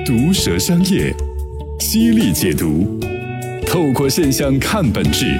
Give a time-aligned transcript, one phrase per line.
[0.00, 1.14] 毒舌商业，
[1.78, 2.98] 犀利解读，
[3.64, 5.38] 透过现象看本质。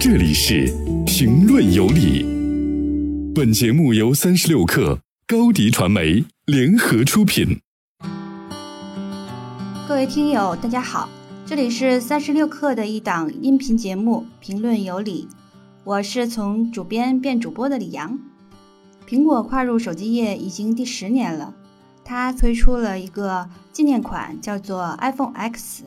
[0.00, 0.66] 这里是
[1.06, 2.26] 评论有理。
[3.32, 7.60] 本节目由三十六克高迪传媒联合出品。
[9.86, 11.08] 各位听友，大家好，
[11.46, 15.28] 这里是三十六克的一档音频节目《评论有理》，
[15.84, 18.18] 我是从主编变主播的李阳。
[19.08, 21.54] 苹果跨入手机业已经第十年了，
[22.04, 25.84] 它推出了一个纪念款，叫做 iPhone X，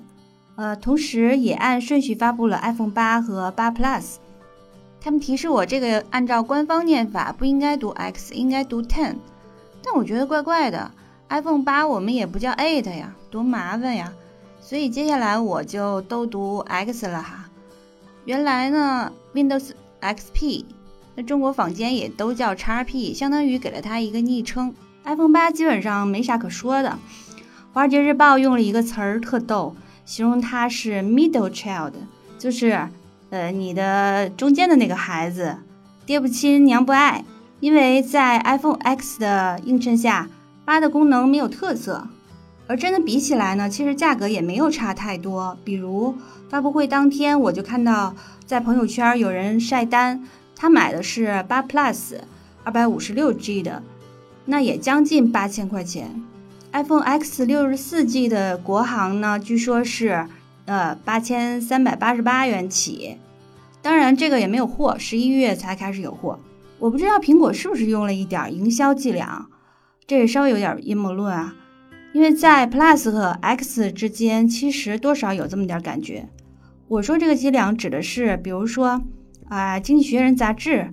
[0.55, 4.15] 呃，同时也按顺序发布了 iPhone 八和八 Plus。
[5.01, 9.17] 他们提示我这个按照官方念法不应该读 X，应该读 Ten，
[9.83, 10.91] 但我觉得怪怪的。
[11.29, 14.13] iPhone 八我们也不叫 Eight 呀，多麻烦呀。
[14.61, 17.49] 所以接下来我就都读 X 了哈。
[18.25, 20.65] 原来呢，Windows XP。
[21.15, 24.73] 那中国坊间也都叫 XP，相当于给了它一个昵称。
[25.05, 26.97] iPhone 八基本上没啥可说的。
[27.71, 31.93] 华尔街日报用了一个词儿特逗，形容它是 middle child，
[32.39, 32.87] 就是
[33.29, 35.57] 呃你的中间的那个孩子，
[36.05, 37.23] 爹不亲娘不爱。
[37.61, 40.27] 因为在 iPhone X 的映衬下，
[40.65, 42.07] 八的功能没有特色，
[42.67, 45.57] 而真的比起来呢，其实价格也没有差太多。
[45.63, 46.15] 比如
[46.49, 48.13] 发布会当天，我就看到
[48.45, 50.23] 在朋友圈有人晒单。
[50.55, 52.17] 他买的是八 Plus，
[52.63, 53.81] 二百五十六 G 的，
[54.45, 56.21] 那也将近八千块钱。
[56.71, 60.27] iPhone X 六十四 G 的国行呢，据说是
[60.65, 63.17] 呃八千三百八十八元起。
[63.81, 66.39] 当然这个也没有货，十一月才开始有货。
[66.79, 69.47] 我不知道苹果是不是用了一点营销伎俩，
[70.07, 71.55] 这也稍微有点阴谋论啊。
[72.13, 76.27] 因为在 Plus 和 X 之间，其实多少有这么点感觉。
[76.87, 79.01] 我说这个伎俩指的是，比如说。
[79.47, 80.91] 啊，《经济学人》杂志，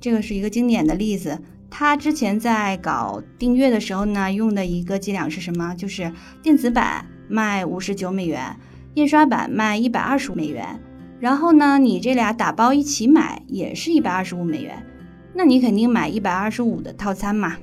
[0.00, 1.38] 这个是一个经典的例子。
[1.74, 5.74] 他之前在搞订阅的时候呢，用的一个伎俩是什么？
[5.74, 8.54] 就是电子版卖五十九美元，
[8.92, 10.78] 印刷版卖一百二十五美元。
[11.18, 14.84] 然后呢，你这俩打包一起买，也是一百二十五美元。
[15.32, 17.56] 那你肯定买一百二十五的套餐嘛？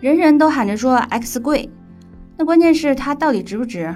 [0.00, 1.70] 人人都喊着说 X 贵，
[2.36, 3.94] 那关键是它到底值不值？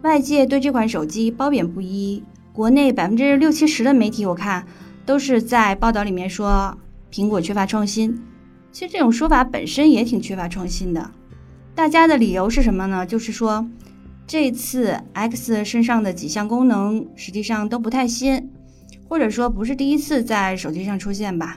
[0.00, 4.64] 外界对这款手机褒贬不一，国内百分之六七十的媒体我看。
[5.06, 6.74] 都是在报道里面说
[7.12, 8.18] 苹果缺乏创新，
[8.74, 11.08] 其实这种说法本身也挺缺乏创新的。
[11.76, 13.06] 大家的理由是什么呢？
[13.06, 13.64] 就是说
[14.26, 18.50] 这次 X 身上的几项功能实际上都不太新，
[19.08, 21.56] 或者说不是第一次在手机上出现吧。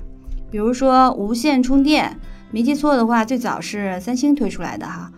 [0.52, 2.20] 比如说无线充电，
[2.52, 5.12] 没记错的话，最早是三星推出来的哈。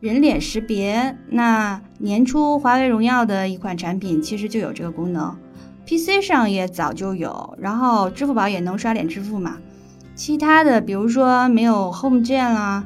[0.00, 5.34] 人脸识别，那年初华为荣耀的一款产品其实就有这个功能。
[5.86, 9.56] PC 上也早就有，然后支付宝也能刷脸支付嘛。
[10.18, 12.82] 其他的，比如说没有 Home 键啦，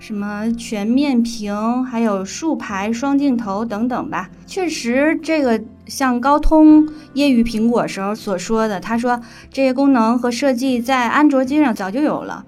[0.00, 4.28] 什么全面屏，还有竖排双镜头等等吧。
[4.48, 6.84] 确实，这个像高通
[7.14, 12.44] 揶揄苹果时候所说的，他说这些功能和设计在安卓机上早就有了。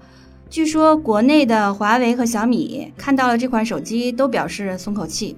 [0.49, 5.37] 据说国内的华为和小米看到了这款手机都表示松口气。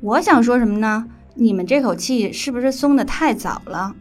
[0.00, 1.06] 我想说什么呢？
[1.36, 3.94] 你们这口气是不是松的太早了？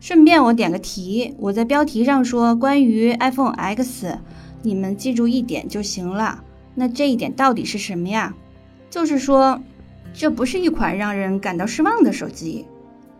[0.00, 4.16] 顺便我点个题，我在标题上说关于 iPhone X，
[4.62, 6.42] 你们记住一点就行了。
[6.74, 8.34] 那这一点到底是什么呀？
[8.88, 9.60] 就是说，
[10.14, 12.64] 这不是一款让人感到失望的手机。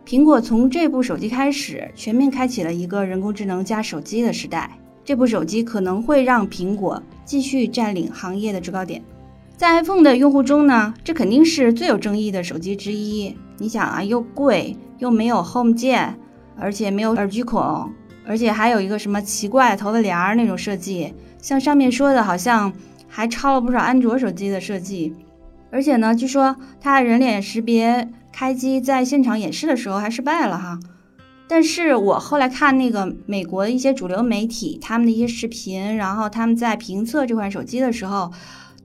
[0.05, 4.71] 苹果从这部手机开始，全面开启了一个人工智能加手机的时代。
[5.03, 9.01] 这部手机可能会让苹果继续占领行业的制高点。
[9.57, 13.35] 在 iPhone 的用户中呢，这肯定是最有争议的手机之一。
[13.57, 16.17] 你想啊，又贵又没有 Home 键，
[16.59, 17.89] 而且没有耳机孔，
[18.25, 22.71] 而且还有一个什么奇怪头发帘儿那种设计，像上面说的，好像
[23.07, 25.13] 还抄了不少安卓手机的设计。
[25.71, 30.79] 而且呢，据说它人脸识别开机在现场演示的时候还失败了哈。
[31.47, 38.31] 但是我后来看那个美国的一些主流媒体他们的一些视频，然后他们在评测这款手机的时候。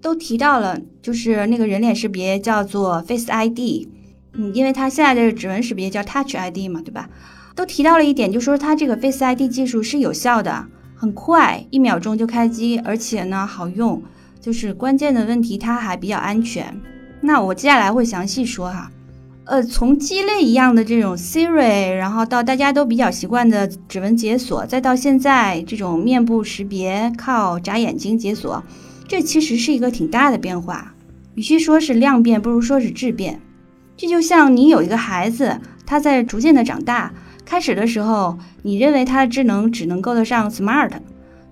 [0.04, 3.88] 都提到了，就是那个人脸识别叫做 Face ID，
[4.34, 7.08] 嗯，因为它现在的指纹识别叫 Touch ID 嘛，对吧？
[7.54, 14.02] 都提到了一点，就说它这个 Face ID 技术是有效的，很快，一秒钟就开机，而且呢好用，
[14.40, 16.80] 就是关键的问题它还比较安全。
[17.20, 18.90] 那我接下来会详细说哈，
[19.44, 28.62] 呃，从鸡肋一样的这种 Siri，然后到大家都比较习惯的指纹解锁，再到现在这种面部识别靠眨眼睛解锁。
[29.06, 30.94] 这其实是一个挺大的变化，
[31.34, 33.40] 与其说是量变，不如说是质变。
[33.96, 37.12] 这就像你有一个孩子，他在逐渐的长大，
[37.44, 40.90] 开始的时候，你认为它的智能只能够得上 smart，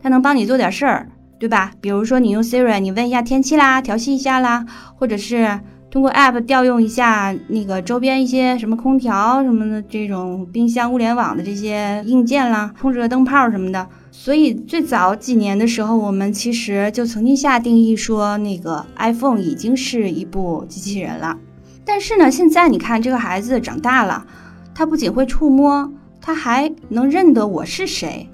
[0.03, 1.09] 它能帮你做点事儿，
[1.39, 1.73] 对吧？
[1.81, 4.65] 比如说你用 Siri，你问一下天气啦，调戏一下啦，
[4.97, 5.61] 或者是
[5.91, 13.87] 通过 App 调用一下那个周边一些什么空调什么的这种冰箱、物联网的这些硬件啦，控制个灯泡什么的。
[14.11, 21.37] 所以最早几年的时候，我们其实就曾经下定义说，那个 iPhone 已经是一部机器人了。
[21.85, 24.25] 但是呢，现在你看这个孩子长大了，
[24.74, 28.28] 它不仅会触摸，它还能认得我是谁。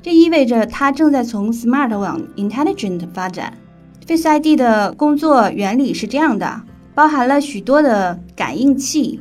[0.00, 3.52] 这意味着它正在从 smart 往 intelligent 发展。
[4.06, 6.62] Face ID 的工作原理是这样的。
[6.94, 9.18] 包含了许多的感应器，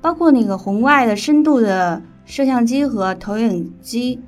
[0.00, 4.18] 包括那个红外的深度的摄像机和投影机，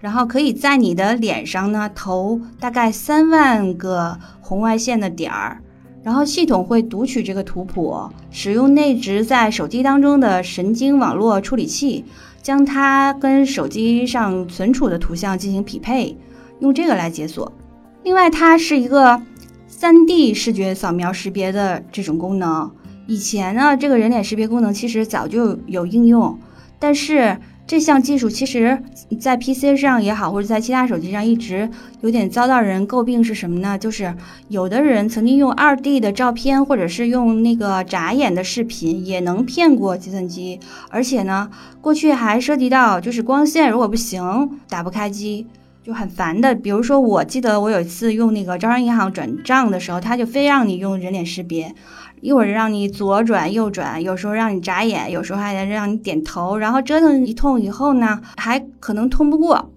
[0.00, 5.62] 然后可以在你的脸上呢投大概三万个红外线的点儿，
[6.04, 7.98] 然后系统会读取这个图谱，
[8.30, 12.04] 使用内置在手机当中的神经网络处理器，
[12.40, 16.16] 将它跟手机上存储的图像进行匹配，
[16.60, 17.50] 用这个来解锁。
[18.04, 19.20] 另外，它是一个。
[19.66, 22.70] 三 D 视觉扫描识别的这种功能，
[23.08, 26.38] 以前呢，这个人脸识别功能其实早就有应用，
[26.78, 27.36] 但是
[27.66, 28.78] 这项技术其实，
[29.18, 31.68] 在 PC 上也好，或者在其他手机上一直
[32.02, 33.78] 有点遭到人诟病，是什么呢？
[33.78, 34.14] 就是
[34.48, 41.50] 有的人曾经用二 D 的照片，或者是用那个眨眼的视频，也能骗过计算机，而且呢，
[41.80, 45.46] 过去还涉及到就是光线如果不行，打不开机。
[45.84, 51.74] 就很烦的，比如说，我记得我有一次用那个招商银行转账的时候，他就非让你用人脸识别，
[52.22, 59.70] 一会儿让你左转右转，有时候让你眨眼，有时候还得让你点头，然后折腾一通以后呢，还可能通不过，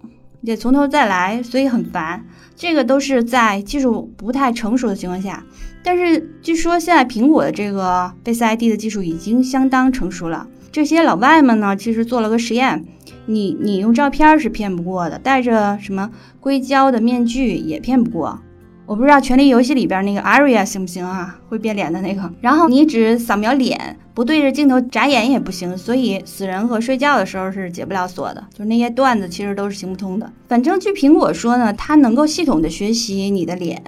[0.45, 2.23] 得从头再来，所以很烦。
[2.55, 5.43] 这个都是在技术不太成熟的情况下，
[5.83, 10.47] 但是据说现在苹果的这个 Face ID 的技术已经相当成熟了。
[10.71, 12.85] 这些老外们呢，其实做了个实验。
[13.27, 16.09] 你你用照片是骗不过的，戴着什么
[16.39, 18.39] 硅胶的面具也骗不过。
[18.85, 21.37] 我不知道《权力游戏》里边那个 Aria 行不行啊？
[21.49, 22.31] 会变脸的那个。
[22.39, 25.77] 然后你只扫描脸，不对着镜头眨眼也不行。
[25.77, 28.41] 所以死人和睡觉的时候是解不了锁的。
[28.57, 30.31] 就那些段子其实都是行不通的。
[30.47, 33.83] 反正据苹果说呢，它能够系统的学习你的脸，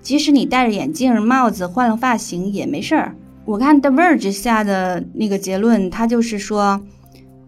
[0.00, 3.16] 即使你戴着眼镜、帽子、换了发型也没事儿。
[3.44, 6.80] 我看 The Verge 下的那个结论，他就是说。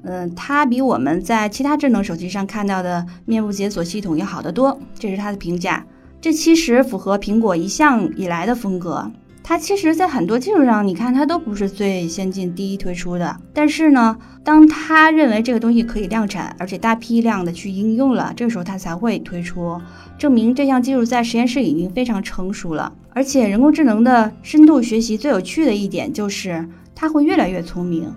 [0.09, 5.85] 嗯，它比我们在其他智能手机上看到的面部解锁系统要好得多，这是它的评价。
[6.21, 9.11] 这其实符合苹果一向以来的风格。
[9.43, 13.37] 它其实，在很多技术上，你看它都不是最先进、第一推出的。
[13.53, 19.81] 但是呢，当他认为这个东西可以量产，而且大批量的去应用了，这个时候他才会推出，
[20.19, 22.93] 证明这项技术在实验室已经非常成熟了。
[23.11, 28.13] 而且，人工智能的深度学习最有趣的一点就是它会越来越聪明。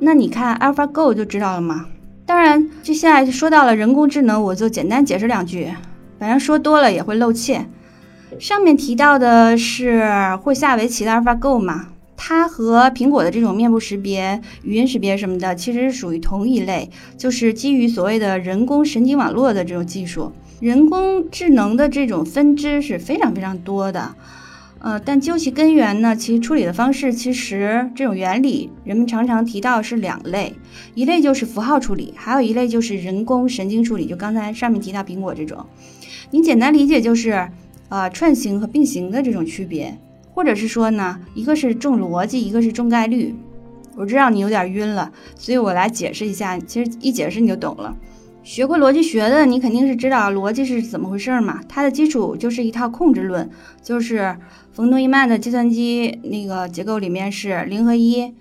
[0.00, 1.86] 那你看 AlphaGo 就知道了吗？
[2.24, 5.68] 当然，就现在说到了人工智能，我就简单解释两句，
[6.18, 7.66] 反正说多了也会露怯。
[8.38, 11.88] 上面提到的是会下围棋的 AlphaGo 嘛？
[12.16, 20.32] 它和苹果的这种面部识别、语音识别什么的，其实是属于同一类，就是基于所谓的人工神经网络的这种技术。
[20.60, 24.14] 人工智能的这种分支是非常非常多的。
[24.80, 30.54] 呃，但究其根源呢，其处理的方式其实这种原理，人们常常提到是两类，
[30.94, 34.06] 一类就是符号处理，还有一类就是人工神经处理。
[34.06, 35.66] 就刚才上面提到苹果这种，
[36.30, 37.48] 你简单理解就是，
[37.88, 39.98] 呃，串行和并行的这种区别，
[40.32, 43.34] 或者是说呢，一个是重逻辑，一个是重概率。
[43.96, 47.96] 我知道你有点晕了，所以我来解释一下，其实一解释你就懂了。
[48.48, 51.60] 学过逻辑学的，你肯定是知道逻辑是怎么回事嘛。
[51.68, 53.46] 它的基础就是一套控制论，
[53.82, 54.34] 就是
[54.72, 58.32] 冯诺依曼的计算机那个结构里面是零和一，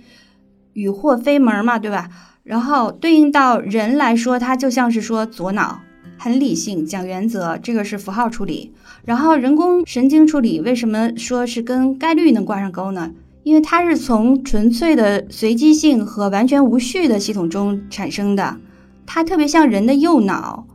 [0.71, 2.09] 与或非门嘛，对吧？
[2.43, 5.81] 然后对应到人来说，它就像是说左脑，
[6.17, 8.71] 很理性，讲原则，这个是符号处理。
[9.03, 13.11] 然后人工神经处理为什么说是跟概率能挂上钩呢？
[13.43, 18.55] 因为它是从纯粹的随机性和完全无序的系统中产生的。
[19.07, 20.67] 它特别像人的右脑，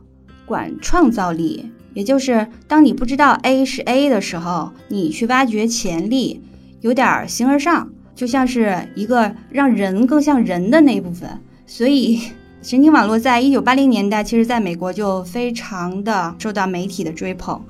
[0.45, 6.41] 管创造力，也就是当你不知道 A 是 A 的时候，你去挖掘潜力，
[6.81, 11.29] 有点形而上，就像是一个让人更像人的那一部分。
[11.65, 12.19] 所以，
[12.61, 17.61] 神经网络在一九八零年代，其实在美国就非常的受到媒体的追捧，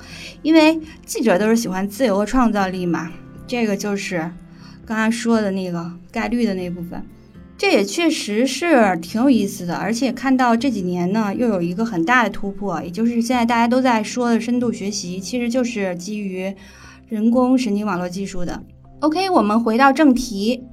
[0.42, 3.12] 因为记者都是喜欢自由和创造力嘛。
[3.46, 4.32] 这个就是
[4.86, 7.06] 刚刚说的那个概率的那部分。
[7.64, 16.54] 这也确实是挺有意思的，而且看到这几年呢，又有一个很大的突破，也就是现在大家都在说的深度学习，其实就是基于
[17.08, 18.62] 人工神经网络技术的。
[19.00, 20.66] OK，我们回到正题，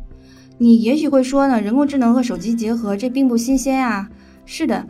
[0.59, 4.11] 你也许会说呢，人工智能和手机结合，这并不新鲜啊。
[4.45, 4.85] 是的，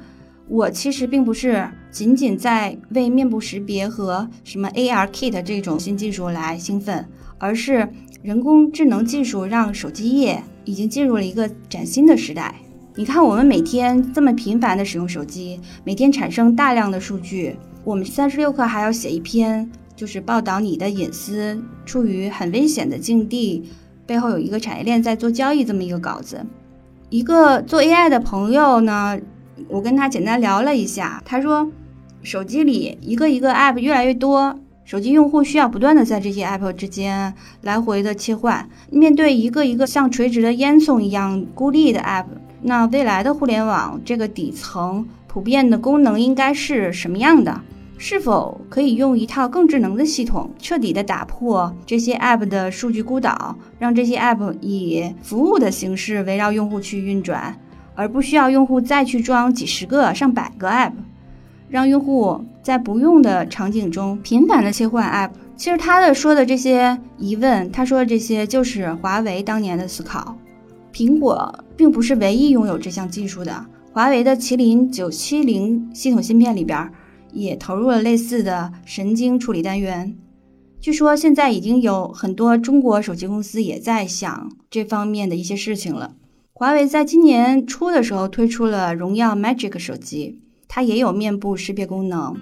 [0.49, 7.07] 我其实并不是仅仅在为面部识别和什么 AR Kit 这种新技术来兴奋。
[7.43, 7.89] 而是
[8.23, 12.55] 人工智能技术让手机业已经进入了一个崭新的时代。
[12.95, 23.65] 你看，我们每天这么频繁的使用手机，每天产生大量的数据，我们三十六氪还要写一篇，就是报道你的隐私处于很危险的境地，
[24.07, 26.47] 背后有一个产业链在做交易这么一个稿子。
[27.09, 29.19] 一个做 AI 的朋友呢，
[29.69, 31.69] 我跟他简单聊了一下，他说，
[32.23, 34.57] 手机里一个一个 App 越来越多。
[34.91, 37.33] 手机用户需要不断的在这些 app 之间
[37.63, 42.25] 来回的切换，面对一个一个像垂直的烟囱一样孤立的 app，
[42.63, 47.61] 那未来的互联网这个底层普遍的功能应该是什么样的？
[47.99, 57.57] 是否可以用一套更智能的系统，彻底的打破这些 app 的数据孤岛，让这些 app 以服务的形式围绕用户去运转，
[57.95, 60.91] 而不需要用户再去装几十个、上百个 app？
[61.71, 65.31] 让用户在不用的场景中频繁的切换 App。
[65.57, 70.37] 其实他的说的这些疑问，他说的这些就是华为当年的思考。
[70.93, 76.91] 苹果并不是唯一拥有这项技术的，华为的麒麟九七零系统芯片里边
[77.33, 80.17] 也投入了类似的神经处理单元。
[80.81, 86.15] 据说现在已经有很多中国手机公司也在想这方面的一些事情了。
[86.53, 90.41] 华为在今年初的时候推出了荣耀 Magic 手机。
[90.73, 92.33] 它也有面部识别功能，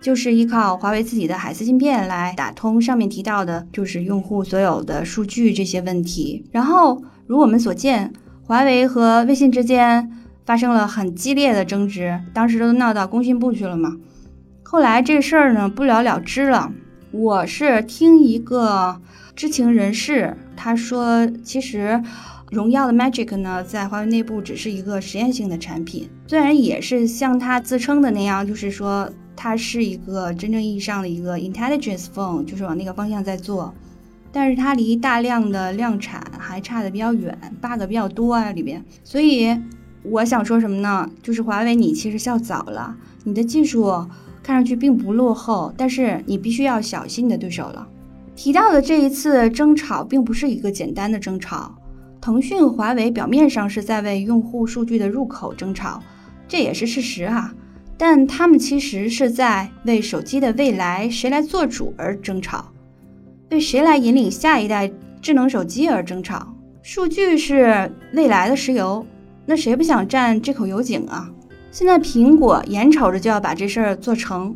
[0.00, 6.44] 就是依靠华为自己的海思芯片来打通上面提到的，就是用户所有的数据这些问题。
[6.50, 8.12] 然后，如我们所见，
[8.42, 10.10] 华为和微信之间
[10.44, 13.96] 发生了很激烈的争执，当时都闹到工信部去了嘛。
[14.64, 16.72] 后来这事儿呢不了了之了。
[17.12, 19.00] 我是听一个
[19.36, 22.02] 知情人士他说，其实。
[22.50, 33.74] 荣耀的 Magic 呢，在华为内部只是一个实验性的产品，虽然也是像它自称的那样，就是说它是一个真正意义上的一个 Intelligence Phone，就是往那个方向在做，
[34.30, 38.84] 但是它离大量的量产还差的比较远，bug 比较多啊里边。
[39.02, 39.48] 所以
[40.04, 41.10] 我想说什么呢？
[41.20, 43.86] 就是华为你其实笑早了，你的技术
[44.40, 47.88] 看上去并不落后，但是你必须要小心你的对手了。
[48.36, 51.74] 提到的这一次争吵，并不是一个简单的争吵。
[52.26, 56.02] 腾讯华为表面上是在为用户数据的入口争吵，
[56.48, 57.54] 这也是事实啊。
[57.96, 62.64] 但他们其实是在为手机的未来谁来做主而争吵，
[63.52, 64.90] 为谁来引领下一代
[65.22, 66.52] 智能手机而争吵。
[66.82, 69.06] 数据是未来的石油，
[69.44, 71.30] 那谁不想占这口油井啊？
[71.70, 74.52] 现在苹果眼瞅着就要把这事儿做成，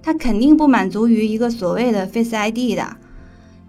[0.00, 2.96] 它肯定不满足于一个所谓的 Face ID 的。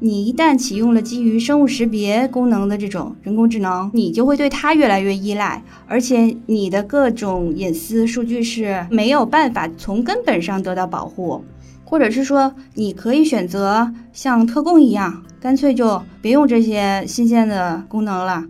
[0.02, 11.44] 你一旦启用了基于生物识别功能的这种人工智能，你就会对它越来越依赖，而且你的各种隐私数据是没有办法从根本上得到保护，
[11.84, 18.46] 或者是说，你可以选择像特供一样，干脆就别用这些新鲜的功能了，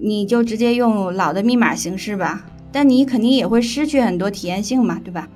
[0.00, 2.46] 你就直接用老的密码形式吧。
[2.72, 5.28] 但你肯定也会失去很多体验性嘛，对吧？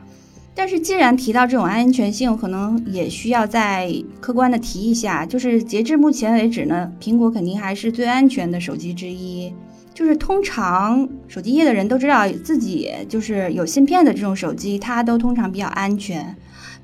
[0.55, 3.91] 但是，既然提到这种安全性，可能也需要再
[4.21, 9.53] 客观的提一下，就是截至目前为止呢，苹果肯定还是最安全的手机之一。
[9.93, 16.35] 就是通常手机业的人都知道自己就是有芯片的这种手机，它都通常比较安全。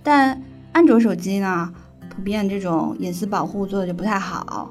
[0.02, 0.42] 但
[0.72, 1.72] 安卓手机呢，
[2.08, 4.70] 普遍这种隐私保护做的就不太好。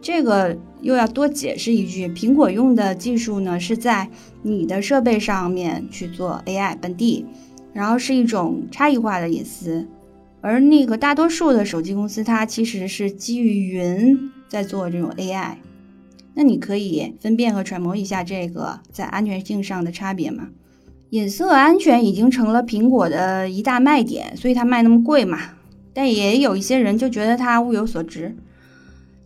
[0.00, 4.08] 这个又要多解释一句，苹果用的技术呢，是在
[4.42, 7.24] 你的设备上面去做 AI 本地。
[7.72, 9.86] 然后是一种差异化的隐私，
[10.40, 15.56] 而那个大多数的手机公司，它其实是基于云在做这种 AI。
[16.34, 20.48] 那你可以分辨和揣摩一下这个在安全性上的差别吗？
[21.10, 25.38] 隐私和安全已经成了苹果的一大卖点，所以它卖那么贵嘛。
[25.92, 28.34] 但也有一些人就觉得它物有所值。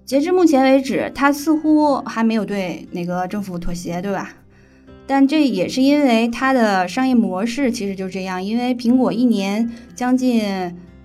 [0.04, 4.34] 截至目前为止，它似乎还没有对哪个政府妥协，对吧？
[5.06, 10.42] 但这也是因为它的商业模式其实就这样，因为苹果一年将近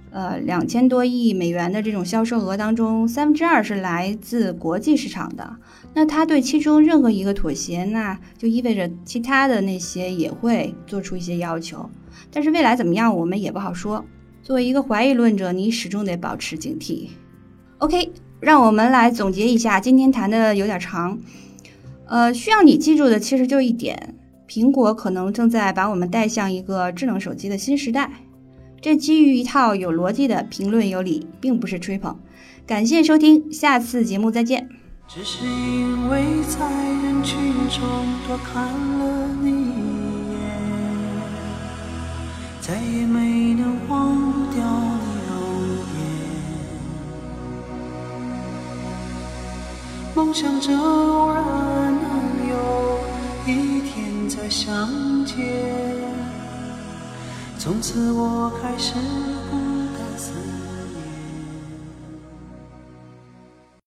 [0.10, 5.55] 呃两千多亿美元的这种销售额当中，三分之二是来自国际市场的。
[5.93, 11.89] 那它对其中任何一个妥协，那就意味着其他的那些也会做出一些要求。
[12.31, 14.03] 但是未来怎么样，我们也不好说。
[14.41, 17.10] 作为一个怀疑论者，你始终得保持警惕。
[17.77, 21.20] OK，让我们来总结一下，今天谈的有点长。
[22.12, 24.15] 呃，需要你记住的其实就一点，
[24.46, 28.12] 苹果可能正在把我们带向一个智能手机的新时代。
[28.82, 32.20] 这基于一套有逻辑的评论有理，并不是吹捧。
[32.68, 34.68] 感谢收听，下次节目再见。
[35.08, 36.70] 只是因为在
[37.01, 37.39] 人群
[37.70, 37.82] 中
[38.27, 39.70] 多看了你一
[40.34, 40.36] 眼，
[42.60, 44.62] 再也没能忘掉
[45.00, 45.34] 你容
[45.96, 46.01] 颜。
[50.13, 51.71] 梦想着偶然
[54.51, 55.38] 相见。
[57.58, 59.61] 从此我开始。